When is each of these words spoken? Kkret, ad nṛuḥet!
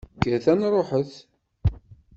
Kkret, 0.15 0.45
ad 0.51 0.57
nṛuḥet! 0.59 1.13